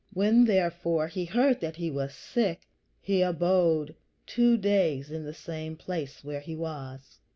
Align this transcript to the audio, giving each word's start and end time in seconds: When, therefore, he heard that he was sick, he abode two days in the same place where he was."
When, 0.13 0.45
therefore, 0.45 1.07
he 1.09 1.25
heard 1.25 1.61
that 1.61 1.75
he 1.75 1.91
was 1.91 2.15
sick, 2.15 2.67
he 3.01 3.21
abode 3.21 3.93
two 4.25 4.57
days 4.57 5.11
in 5.11 5.25
the 5.25 5.31
same 5.35 5.75
place 5.75 6.23
where 6.23 6.39
he 6.41 6.55
was." 6.55 7.19